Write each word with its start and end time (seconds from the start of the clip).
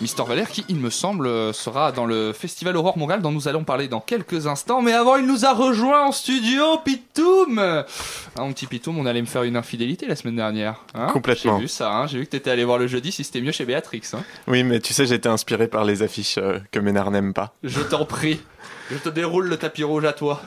Mister 0.00 0.22
Valère 0.26 0.48
qui, 0.48 0.64
il 0.68 0.76
me 0.76 0.88
semble, 0.88 1.52
sera 1.52 1.92
dans 1.92 2.06
le 2.06 2.32
festival 2.32 2.76
Aurore 2.76 2.96
Montréal 2.96 3.20
dont 3.20 3.32
nous 3.32 3.48
allons 3.48 3.64
parler 3.64 3.86
dans 3.86 4.00
quelques 4.00 4.46
instants. 4.46 4.80
Mais 4.80 4.92
avant, 4.92 5.16
il 5.16 5.26
nous 5.26 5.44
a 5.44 5.52
rejoint 5.52 6.06
en 6.06 6.12
studio, 6.12 6.78
Pitoum 6.84 7.84
ah, 8.36 8.42
Mon 8.42 8.52
petit 8.52 8.66
Pitoum, 8.66 8.98
on 8.98 9.06
allait 9.06 9.20
me 9.20 9.26
faire 9.26 9.42
une 9.42 9.56
infidélité 9.56 10.06
la 10.06 10.16
semaine 10.16 10.36
dernière. 10.36 10.84
hein? 10.94 11.08
Complètement. 11.12 11.56
J'ai 11.56 11.62
vu 11.62 11.68
ça, 11.68 11.92
hein. 11.92 12.06
j'ai 12.06 12.18
vu 12.18 12.26
que 12.26 12.30
t'étais 12.30 12.50
allé 12.50 12.64
voir 12.64 12.78
le 12.78 12.86
jeudi 12.86 13.12
si 13.12 13.24
c'était 13.24 13.40
mieux 13.40 13.52
chez 13.52 13.64
Béatrix. 13.64 14.02
hein. 14.14 14.22
Oui, 14.46 14.62
mais 14.64 14.80
tu 14.80 14.92
sais, 14.94 15.06
j'ai 15.06 15.14
été 15.16 15.28
inspiré 15.28 15.68
par 15.68 15.84
les 15.84 16.02
affiches 16.02 16.38
euh, 16.38 16.58
que 16.72 16.78
Ménard 16.78 17.10
n'aime 17.10 17.32
pas. 17.34 17.54
Je 17.62 17.80
t'en 17.80 18.04
prie, 18.04 18.40
je 18.90 18.96
te 18.96 19.08
déroule 19.08 19.48
le 19.48 19.56
tapis 19.56 19.84
rouge 19.84 20.04
à 20.04 20.12
toi. 20.12 20.40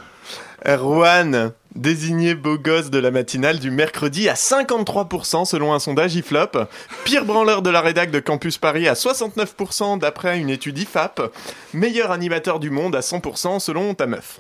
Erwan, 0.66 1.52
désigné 1.76 2.36
beau 2.36 2.58
gosse 2.58 2.90
de 2.90 2.98
la 2.98 3.12
matinale 3.12 3.60
du 3.60 3.70
mercredi 3.70 4.30
à 4.30 4.36
53% 4.36 5.44
selon 5.44 5.74
un 5.74 5.80
sondage 5.80 6.16
IFLOP. 6.16 6.58
Pire 7.04 7.26
branleur 7.26 7.62
de 7.62 7.70
la 7.70 7.82
rédac 7.82 8.12
de 8.12 8.22
Campus 8.22 8.58
Paris 8.58 8.88
à 8.88 8.94
69% 8.94 10.00
d'après 10.00 10.40
une 10.40 10.50
étude 10.50 10.78
IFAP. 10.78 11.22
Meilleur 11.74 12.12
animateur 12.12 12.62
du 12.62 12.70
monde 12.70 12.96
à 12.96 13.02
100% 13.02 13.60
selon 13.60 13.94
ta 13.94 14.08
meuf. 14.08 14.40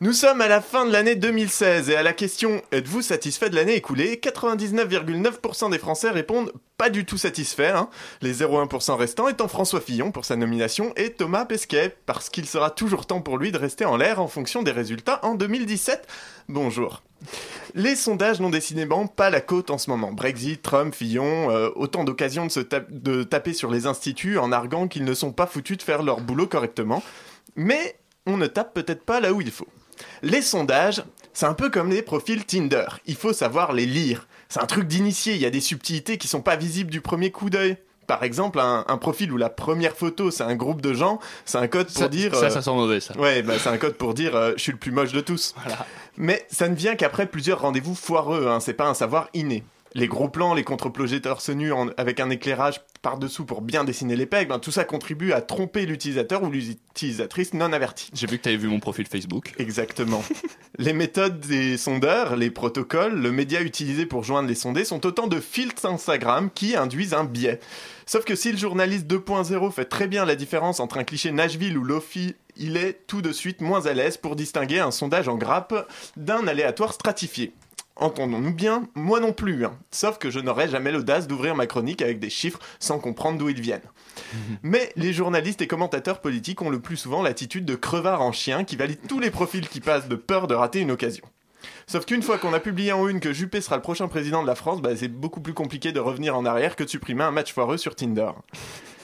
Nous 0.00 0.12
sommes 0.12 0.40
à 0.40 0.46
la 0.46 0.60
fin 0.60 0.86
de 0.86 0.92
l'année 0.92 1.16
2016 1.16 1.90
et 1.90 1.96
à 1.96 2.04
la 2.04 2.12
question 2.12 2.62
Êtes-vous 2.70 3.02
satisfait 3.02 3.50
de 3.50 3.56
l'année 3.56 3.74
écoulée? 3.74 4.20
99,9% 4.22 5.72
des 5.72 5.78
Français 5.80 6.10
répondent 6.10 6.52
pas 6.76 6.88
du 6.88 7.04
tout 7.04 7.16
satisfaits. 7.18 7.74
hein. 7.74 7.88
Les 8.22 8.34
0,1% 8.34 8.94
restants 8.94 9.26
étant 9.26 9.48
François 9.48 9.80
Fillon 9.80 10.12
pour 10.12 10.24
sa 10.24 10.36
nomination 10.36 10.92
et 10.94 11.10
Thomas 11.14 11.46
Pesquet 11.46 11.96
parce 12.06 12.30
qu'il 12.30 12.46
sera 12.46 12.70
toujours 12.70 13.06
temps 13.06 13.20
pour 13.20 13.38
lui 13.38 13.50
de 13.50 13.58
rester 13.58 13.86
en 13.86 13.96
l'air 13.96 14.20
en 14.20 14.28
fonction 14.28 14.62
des 14.62 14.70
résultats 14.70 15.18
en 15.24 15.34
2017. 15.34 16.06
Bonjour. 16.48 17.02
Les 17.74 17.96
sondages 17.96 18.38
n'ont 18.38 18.50
décidément 18.50 19.08
pas 19.08 19.30
la 19.30 19.40
côte 19.40 19.72
en 19.72 19.78
ce 19.78 19.90
moment. 19.90 20.12
Brexit, 20.12 20.62
Trump, 20.62 20.94
Fillon, 20.94 21.50
euh, 21.50 21.70
autant 21.74 22.04
d'occasions 22.04 22.46
de 22.46 22.84
de 22.90 23.22
taper 23.24 23.52
sur 23.52 23.68
les 23.68 23.86
instituts 23.86 24.38
en 24.38 24.52
arguant 24.52 24.86
qu'ils 24.86 25.04
ne 25.04 25.14
sont 25.14 25.32
pas 25.32 25.48
foutus 25.48 25.76
de 25.78 25.82
faire 25.82 26.04
leur 26.04 26.20
boulot 26.20 26.46
correctement. 26.46 27.02
Mais 27.56 27.98
on 28.26 28.36
ne 28.36 28.46
tape 28.46 28.74
peut-être 28.74 29.02
pas 29.04 29.18
là 29.18 29.32
où 29.32 29.40
il 29.40 29.50
faut. 29.50 29.66
Les 30.22 30.42
sondages, 30.42 31.02
c'est 31.32 31.46
un 31.46 31.54
peu 31.54 31.70
comme 31.70 31.90
les 31.90 32.02
profils 32.02 32.44
Tinder. 32.44 32.86
Il 33.06 33.16
faut 33.16 33.32
savoir 33.32 33.72
les 33.72 33.86
lire. 33.86 34.26
C'est 34.48 34.60
un 34.62 34.66
truc 34.66 34.86
d'initié, 34.88 35.34
il 35.34 35.40
y 35.40 35.46
a 35.46 35.50
des 35.50 35.60
subtilités 35.60 36.16
qui 36.18 36.26
sont 36.28 36.40
pas 36.40 36.56
visibles 36.56 36.90
du 36.90 37.00
premier 37.00 37.30
coup 37.30 37.50
d'œil. 37.50 37.76
Par 38.06 38.22
exemple, 38.22 38.58
un, 38.58 38.86
un 38.88 38.96
profil 38.96 39.30
où 39.32 39.36
la 39.36 39.50
première 39.50 39.94
photo 39.94 40.30
c'est 40.30 40.42
un 40.42 40.56
groupe 40.56 40.80
de 40.80 40.94
gens, 40.94 41.18
c'est 41.44 41.58
un 41.58 41.68
code 41.68 41.88
pour 41.88 41.96
Ça, 41.98 42.08
dire. 42.08 42.34
ça, 42.34 42.46
euh, 42.46 42.50
ça 42.50 42.62
sent 42.62 42.70
mauvais 42.70 43.00
ça. 43.00 43.14
Ouais, 43.18 43.42
bah, 43.42 43.54
c'est 43.62 43.68
un 43.68 43.76
code 43.76 43.94
pour 43.94 44.14
dire 44.14 44.34
euh, 44.34 44.52
je 44.56 44.62
suis 44.62 44.72
le 44.72 44.78
plus 44.78 44.90
moche 44.92 45.12
de 45.12 45.20
tous. 45.20 45.54
Voilà. 45.62 45.86
Mais 46.16 46.46
ça 46.50 46.68
ne 46.68 46.74
vient 46.74 46.96
qu'après 46.96 47.26
plusieurs 47.26 47.60
rendez-vous 47.60 47.94
foireux, 47.94 48.48
hein, 48.48 48.60
c'est 48.60 48.72
pas 48.72 48.88
un 48.88 48.94
savoir 48.94 49.28
inné. 49.34 49.62
Les 49.94 50.06
gros 50.06 50.28
plans, 50.28 50.54
les 50.54 50.64
contre-projecteurs 50.64 51.40
nus 51.54 51.72
en- 51.72 51.88
avec 51.96 52.20
un 52.20 52.30
éclairage 52.30 52.80
par-dessous 53.00 53.44
pour 53.44 53.62
bien 53.62 53.84
dessiner 53.84 54.16
les 54.16 54.26
pegs, 54.26 54.48
ben, 54.48 54.58
tout 54.58 54.70
ça 54.70 54.84
contribue 54.84 55.32
à 55.32 55.40
tromper 55.40 55.86
l'utilisateur 55.86 56.42
ou 56.42 56.50
l'utilisatrice 56.50 57.54
non 57.54 57.72
avertie. 57.72 58.10
J'ai 58.12 58.26
vu 58.26 58.38
que 58.38 58.42
t'avais 58.44 58.56
vu 58.56 58.68
mon 58.68 58.80
profil 58.80 59.06
Facebook. 59.06 59.54
Exactement. 59.58 60.22
les 60.78 60.92
méthodes 60.92 61.40
des 61.40 61.76
sondeurs, 61.78 62.36
les 62.36 62.50
protocoles, 62.50 63.18
le 63.18 63.32
média 63.32 63.62
utilisé 63.62 64.04
pour 64.04 64.24
joindre 64.24 64.48
les 64.48 64.54
sondés 64.54 64.84
sont 64.84 65.06
autant 65.06 65.26
de 65.26 65.40
filtres 65.40 65.86
Instagram 65.86 66.50
qui 66.54 66.76
induisent 66.76 67.14
un 67.14 67.24
biais. 67.24 67.60
Sauf 68.04 68.24
que 68.24 68.34
si 68.34 68.52
le 68.52 68.58
journaliste 68.58 69.06
2.0 69.06 69.70
fait 69.72 69.84
très 69.84 70.06
bien 70.08 70.24
la 70.24 70.34
différence 70.36 70.80
entre 70.80 70.98
un 70.98 71.04
cliché 71.04 71.30
Nashville 71.30 71.78
ou 71.78 71.84
Lofi, 71.84 72.34
il 72.56 72.76
est 72.76 73.06
tout 73.06 73.22
de 73.22 73.32
suite 73.32 73.60
moins 73.60 73.86
à 73.86 73.92
l'aise 73.92 74.16
pour 74.16 74.34
distinguer 74.36 74.80
un 74.80 74.90
sondage 74.90 75.28
en 75.28 75.36
grappe 75.36 75.88
d'un 76.16 76.46
aléatoire 76.46 76.92
stratifié. 76.92 77.52
Entendons-nous 78.00 78.54
bien, 78.54 78.88
moi 78.94 79.18
non 79.18 79.32
plus. 79.32 79.64
hein. 79.64 79.76
Sauf 79.90 80.18
que 80.18 80.30
je 80.30 80.38
n'aurais 80.38 80.68
jamais 80.68 80.92
l'audace 80.92 81.26
d'ouvrir 81.26 81.56
ma 81.56 81.66
chronique 81.66 82.00
avec 82.00 82.20
des 82.20 82.30
chiffres 82.30 82.60
sans 82.78 82.98
comprendre 83.00 83.38
d'où 83.38 83.48
ils 83.48 83.60
viennent. 83.60 83.80
Mais 84.62 84.92
les 84.96 85.12
journalistes 85.12 85.62
et 85.62 85.66
commentateurs 85.66 86.20
politiques 86.20 86.62
ont 86.62 86.70
le 86.70 86.80
plus 86.80 86.96
souvent 86.96 87.22
l'attitude 87.22 87.64
de 87.64 87.74
crevards 87.74 88.22
en 88.22 88.32
chien 88.32 88.62
qui 88.64 88.76
valident 88.76 89.06
tous 89.08 89.18
les 89.18 89.30
profils 89.30 89.68
qui 89.68 89.80
passent 89.80 90.08
de 90.08 90.16
peur 90.16 90.46
de 90.46 90.54
rater 90.54 90.78
une 90.80 90.92
occasion. 90.92 91.24
Sauf 91.88 92.04
qu'une 92.06 92.22
fois 92.22 92.38
qu'on 92.38 92.52
a 92.52 92.60
publié 92.60 92.92
en 92.92 93.08
une 93.08 93.18
que 93.18 93.32
Juppé 93.32 93.60
sera 93.60 93.74
le 93.76 93.82
prochain 93.82 94.06
président 94.06 94.42
de 94.42 94.46
la 94.46 94.54
France, 94.54 94.80
bah, 94.80 94.94
c'est 94.94 95.08
beaucoup 95.08 95.40
plus 95.40 95.54
compliqué 95.54 95.90
de 95.90 95.98
revenir 95.98 96.36
en 96.36 96.44
arrière 96.44 96.76
que 96.76 96.84
de 96.84 96.88
supprimer 96.88 97.24
un 97.24 97.30
match 97.32 97.52
foireux 97.52 97.78
sur 97.78 97.96
Tinder. 97.96 98.30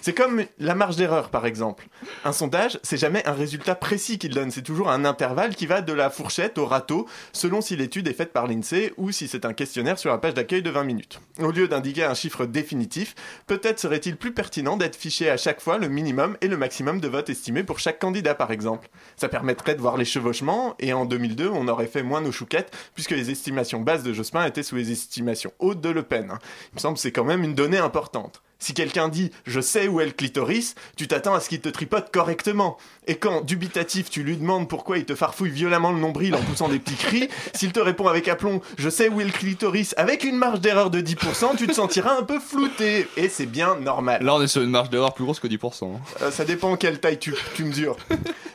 C'est 0.05 0.13
comme 0.13 0.45
la 0.59 0.75
marge 0.75 0.97
d'erreur, 0.97 1.31
par 1.31 1.47
exemple. 1.47 1.89
Un 2.27 2.33
sondage, 2.33 2.79
c'est 2.83 2.99
jamais 2.99 3.27
un 3.27 3.33
résultat 3.33 3.75
précis 3.75 4.19
qu'il 4.19 4.35
donne, 4.35 4.51
c'est 4.51 4.61
toujours 4.61 4.91
un 4.91 5.07
intervalle 5.07 5.55
qui 5.55 5.65
va 5.65 5.81
de 5.81 5.95
la 5.95 6.11
fourchette 6.11 6.59
au 6.59 6.67
râteau, 6.67 7.09
selon 7.33 7.63
si 7.63 7.75
l'étude 7.75 8.07
est 8.07 8.13
faite 8.13 8.35
par 8.35 8.47
l'INSEE 8.47 8.93
ou 8.99 9.13
si 9.13 9.29
c'est 9.29 9.47
un 9.47 9.55
questionnaire 9.55 9.99
sur 9.99 10.11
la 10.11 10.19
page 10.19 10.35
d'accueil 10.35 10.61
de 10.61 10.69
20 10.69 10.85
minutes. 10.85 11.21
Au 11.41 11.51
lieu 11.51 11.69
d'indiquer 11.69 12.05
un 12.05 12.13
chiffre 12.13 12.45
définitif, 12.45 13.15
peut-être 13.47 13.81
serait-il 13.81 14.19
plus 14.19 14.35
pertinent 14.35 14.77
d'être 14.77 14.95
fiché 14.95 15.31
à 15.31 15.39
chaque 15.39 15.63
fois 15.63 15.79
le 15.79 15.89
minimum 15.89 16.37
et 16.43 16.49
le 16.49 16.59
maximum 16.59 17.01
de 17.01 17.09
votes 17.09 17.31
estimés 17.31 17.65
pour 17.65 17.79
chaque 17.79 17.99
candidat, 17.99 18.35
par 18.35 18.51
exemple. 18.51 18.91
Ça 19.17 19.31
permettrait 19.31 19.75
de 19.75 19.81
voir 19.81 19.97
les 19.97 20.05
chevauchements, 20.05 20.75
et 20.81 20.93
en 20.93 21.07
2002, 21.07 21.49
on 21.49 21.67
aurait 21.67 21.87
fait 21.87 22.03
moins 22.03 22.21
nos 22.21 22.31
chouquettes, 22.31 22.77
puisque 22.93 23.13
les 23.13 23.31
estimations 23.31 23.81
basses 23.81 24.03
de 24.03 24.13
Jospin 24.13 24.45
étaient 24.45 24.63
sous 24.63 24.77
les 24.77 24.93
estimations 24.93 25.55
hautes 25.61 25.81
de 25.81 25.89
Le 25.89 26.03
Pen. 26.03 26.27
Il 26.27 26.75
me 26.75 26.81
semble 26.81 26.97
que 26.97 27.01
c'est 27.01 27.11
quand 27.11 27.25
même 27.25 27.43
une 27.43 27.55
donnée 27.55 27.79
importante. 27.79 28.43
Si 28.59 28.73
quelqu'un 28.75 29.09
dit 29.09 29.31
je 29.47 29.61
sais 29.61 29.89
où 29.89 30.01
est 30.01 30.07
le 30.07 30.13
clitoris, 30.13 30.75
tu 30.97 31.07
t'attends 31.09 31.35
à 31.35 31.41
ce 31.41 31.49
qu'il 31.49 31.61
te 31.61 31.69
tripote 31.69 32.11
correctement. 32.13 32.77
Et 33.07 33.17
quand, 33.17 33.43
dubitatif, 33.43 34.09
tu 34.11 34.23
lui 34.23 34.37
demandes 34.37 34.69
pourquoi 34.69 34.97
il 34.99 35.05
te 35.05 35.15
farfouille 35.15 35.51
violemment 35.51 35.93
le 35.93 35.99
nombril 35.99 36.35
en 36.35 36.41
poussant 36.41 36.69
des 36.69 36.79
petits 36.79 36.95
cris, 36.95 37.29
s'il 37.55 37.73
te 37.73 37.81
répond 37.81 38.09
avec 38.09 38.29
aplomb 38.29 38.61
je 38.79 38.89
sais 38.89 39.09
où 39.09 39.21
est 39.21 39.25
le 39.25 39.31
clitoris 39.31 39.95
avec 39.99 40.25
une 40.25 40.37
marge 40.37 40.61
d'erreur 40.61 40.91
de 40.91 41.01
10%, 41.01 41.57
tu 41.57 41.67
te 41.67 41.73
sentiras 41.73 42.17
un 42.19 42.23
peu 42.23 42.41
flouté. 42.41 43.07
Et 43.17 43.29
c'est 43.29 43.47
bien 43.47 43.77
normal. 43.77 44.23
Là, 44.23 44.35
on 44.37 44.43
est 44.43 44.47
sur 44.47 44.63
une 44.63 44.71
marge 44.71 44.91
d'erreur 44.91 45.13
plus 45.15 45.25
grosse 45.25 45.41
que 45.41 45.49
10%. 45.49 45.85
hein. 45.85 46.01
Euh, 46.23 46.31
ça 46.31 46.45
dépend 46.45 46.77
quelle 46.77 47.01
taille 47.01 47.19
tu, 47.19 47.35
tu 47.55 47.65
mesures. 47.65 47.97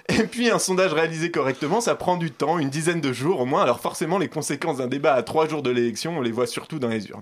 Et 0.10 0.24
puis 0.24 0.50
un 0.50 0.58
sondage 0.60 0.94
réalisé 0.94 1.30
correctement, 1.30 1.82
ça 1.82 1.94
prend 1.94 2.18
du 2.18 2.32
temps, 2.32 2.58
une 2.58 2.70
dizaine 2.72 3.00
de 3.02 3.14
jours 3.14 3.42
au 3.42 3.46
moins, 3.46 3.62
alors 3.62 3.80
forcément 3.80 4.18
les 4.18 4.28
conséquences 4.28 4.78
d'un 4.78 4.88
débat 4.88 5.14
à 5.14 5.22
trois 5.22 5.48
jours 5.48 5.62
de 5.62 5.70
l'élection, 5.70 6.18
on 6.18 6.22
les 6.22 6.32
voit 6.32 6.48
surtout 6.48 6.80
dans 6.80 6.88
les 6.88 7.08
urnes. 7.10 7.22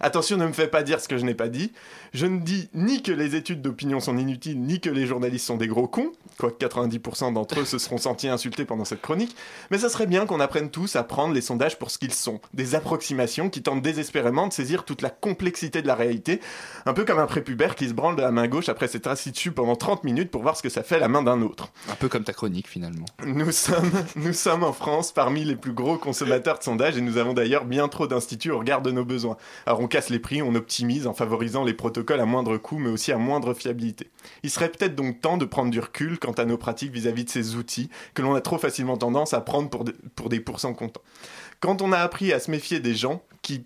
Attention, 0.00 0.36
ne 0.36 0.46
me 0.46 0.52
fais 0.52 0.68
pas 0.68 0.82
dire 0.82 1.00
ce 1.00 1.08
que 1.08 1.18
je 1.18 1.24
n'ai 1.24 1.34
pas 1.34 1.48
dit. 1.48 1.72
Je 2.12 2.26
ne 2.26 2.40
dis 2.40 2.68
ni 2.74 3.02
que 3.02 3.12
les 3.12 3.34
études 3.34 3.62
d'opinion 3.62 4.00
sont 4.00 4.16
inutiles, 4.16 4.60
ni 4.60 4.80
que 4.80 4.90
les 4.90 5.06
journalistes 5.06 5.46
sont 5.46 5.56
des 5.56 5.66
gros 5.66 5.88
cons, 5.88 6.12
quoique 6.38 6.64
90% 6.64 7.32
d'entre 7.32 7.60
eux 7.60 7.64
se 7.64 7.78
seront 7.78 7.98
sentis 7.98 8.28
insultés 8.28 8.64
pendant 8.64 8.84
cette 8.84 9.00
chronique, 9.00 9.34
mais 9.70 9.78
ça 9.78 9.88
serait 9.88 10.06
bien 10.06 10.26
qu'on 10.26 10.40
apprenne 10.40 10.70
tous 10.70 10.96
à 10.96 11.02
prendre 11.02 11.34
les 11.34 11.40
sondages 11.40 11.78
pour 11.78 11.90
ce 11.90 11.98
qu'ils 11.98 12.14
sont, 12.14 12.40
des 12.52 12.74
approximations 12.74 13.50
qui 13.50 13.62
tentent 13.62 13.82
désespérément 13.82 14.46
de 14.46 14.52
saisir 14.52 14.84
toute 14.84 15.02
la 15.02 15.10
complexité 15.10 15.82
de 15.82 15.86
la 15.86 15.94
réalité, 15.94 16.40
un 16.86 16.92
peu 16.92 17.04
comme 17.04 17.18
un 17.18 17.26
prépubère 17.26 17.74
qui 17.74 17.88
se 17.88 17.94
branle 17.94 18.16
de 18.16 18.22
la 18.22 18.30
main 18.30 18.46
gauche 18.46 18.68
après 18.68 18.88
s'être 18.88 19.08
assis 19.08 19.30
dessus 19.30 19.52
pendant 19.52 19.76
30 19.76 20.04
minutes 20.04 20.30
pour 20.30 20.42
voir 20.42 20.56
ce 20.56 20.62
que 20.62 20.68
ça 20.68 20.82
fait 20.82 20.98
la 20.98 21.08
main 21.08 21.22
d'un 21.22 21.42
autre. 21.42 21.68
Un 21.90 21.96
peu 21.96 22.08
comme 22.08 22.24
ta 22.24 22.32
chronique 22.32 22.68
finalement. 22.68 23.06
Nous 23.24 23.52
sommes, 23.52 23.90
nous 24.16 24.32
sommes 24.32 24.64
en 24.64 24.72
France 24.72 25.12
parmi 25.12 25.44
les 25.44 25.56
plus 25.56 25.72
gros 25.72 25.98
consommateurs 25.98 26.58
de 26.58 26.64
sondages 26.64 26.96
et 26.96 27.00
nous 27.00 27.18
avons 27.18 27.32
d'ailleurs 27.32 27.64
bien 27.64 27.88
trop 27.88 28.06
d'instituts 28.06 28.50
au 28.50 28.58
regard 28.58 28.82
de 28.82 28.90
nos 28.90 29.04
besoins. 29.04 29.36
Alors 29.66 29.80
on 29.80 29.86
casse 29.88 30.10
les 30.10 30.18
prix, 30.18 30.42
on 30.42 30.54
optimise 30.54 31.06
en 31.06 31.14
favorisant 31.14 31.64
les 31.64 31.74
protocoles 31.74 32.20
à 32.20 32.26
moindre 32.26 32.56
coût 32.56 32.78
mais 32.78 32.90
aussi 32.90 33.12
à 33.12 33.18
moindre 33.18 33.54
fiabilité. 33.54 34.10
Il 34.42 34.50
serait 34.50 34.70
peut-être 34.70 34.94
donc 34.94 35.20
temps 35.20 35.36
de 35.36 35.44
prendre 35.44 35.70
du 35.70 35.80
recul 35.80 36.18
quant 36.18 36.32
à 36.32 36.44
nos 36.44 36.58
pratiques 36.58 36.92
vis-à-vis 36.92 37.24
de 37.24 37.30
ces 37.30 37.56
outils 37.56 37.90
que 38.14 38.22
l'on 38.22 38.34
a 38.34 38.40
trop 38.40 38.58
facilement 38.58 38.96
tendance 38.96 39.34
à 39.34 39.40
prendre 39.40 39.70
pour, 39.70 39.84
de- 39.84 39.96
pour 40.14 40.28
des 40.28 40.40
pourcents 40.40 40.74
comptants. 40.74 41.02
Quand 41.60 41.80
on 41.82 41.92
a 41.92 41.98
appris 41.98 42.32
à 42.32 42.40
se 42.40 42.50
méfier 42.50 42.80
des 42.80 42.94
gens 42.94 43.22
qui, 43.40 43.64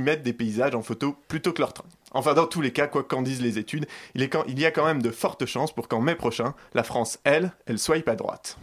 mettent 0.00 0.22
des 0.22 0.32
paysages 0.32 0.74
en 0.74 0.82
photo 0.82 1.16
plutôt 1.28 1.52
que 1.52 1.60
leur 1.60 1.72
train. 1.72 1.84
Enfin, 2.12 2.34
dans 2.34 2.46
tous 2.46 2.60
les 2.60 2.72
cas, 2.72 2.88
quoi 2.88 3.04
qu'en 3.04 3.22
disent 3.22 3.42
les 3.42 3.58
études, 3.58 3.86
il, 4.14 4.22
y 4.22 4.64
a 4.64 4.70
quand 4.70 4.84
même 4.84 5.00
de 5.00 5.10
fortes 5.10 5.46
chances 5.46 5.72
pour 5.72 5.88
qu'en 5.88 6.00
mai 6.00 6.16
prochain, 6.16 6.54
la 6.74 6.82
France, 6.82 7.18
elle, 7.24 7.52
elle 7.66 7.78
soit 7.78 8.04
pas 8.04 8.16
droite. 8.16 8.58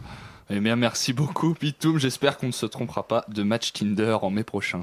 Eh 0.50 0.60
bien, 0.60 0.76
merci 0.76 1.12
beaucoup, 1.12 1.54
Pitoum. 1.54 1.98
J'espère 1.98 2.36
qu'on 2.36 2.48
ne 2.48 2.52
se 2.52 2.66
trompera 2.66 3.06
pas 3.06 3.24
de 3.28 3.42
match 3.42 3.72
Tinder 3.72 4.18
en 4.20 4.30
mai 4.30 4.44
prochain. 4.44 4.82